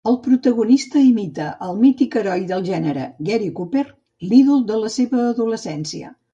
[0.09, 3.87] El protagonista imita el mític heroi del gènere, Gary Cooper,
[4.33, 6.15] l'ídol de la seva adolescència.